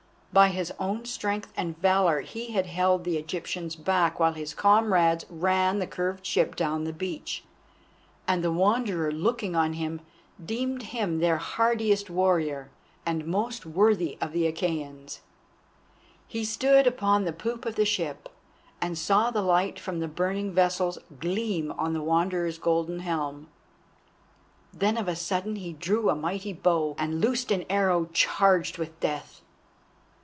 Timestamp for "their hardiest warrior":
11.19-12.69